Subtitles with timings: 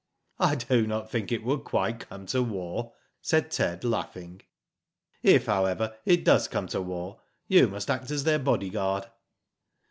[0.39, 4.41] "I do not think it will quite come to war," said Ted, laughing.
[5.21, 9.05] "If, however, it does come to war, you must act as their bodyguard."